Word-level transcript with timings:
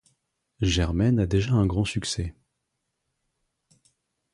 Germaine 0.63 1.19
a 1.19 1.27
déjà 1.27 1.53
un 1.53 1.67
grand 1.67 1.85
succès. 1.85 2.33